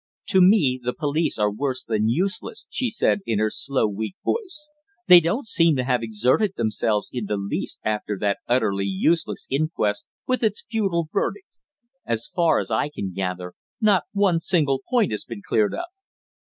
"To 0.29 0.41
me, 0.41 0.79
the 0.83 0.95
police 0.95 1.37
are 1.37 1.51
worse 1.53 1.83
than 1.83 2.09
useless," 2.09 2.65
she 2.71 2.89
said, 2.89 3.19
in 3.27 3.37
her 3.37 3.51
slow, 3.51 3.85
weak 3.87 4.15
voice; 4.25 4.67
"they 5.07 5.19
don't 5.19 5.45
seem 5.47 5.75
to 5.75 5.83
have 5.83 6.01
exerted 6.01 6.55
themselves 6.55 7.11
in 7.13 7.27
the 7.27 7.37
least 7.37 7.77
after 7.85 8.17
that 8.19 8.39
utterly 8.47 8.85
useless 8.87 9.45
inquest, 9.51 10.07
with 10.25 10.41
its 10.41 10.65
futile 10.67 11.07
verdict. 11.13 11.45
As 12.03 12.25
far 12.27 12.57
as 12.57 12.71
I 12.71 12.89
can 12.89 13.13
gather, 13.13 13.53
not 13.79 14.05
one 14.11 14.39
single 14.39 14.81
point 14.89 15.11
has 15.11 15.23
been 15.23 15.43
cleared 15.47 15.75
up." 15.75 15.89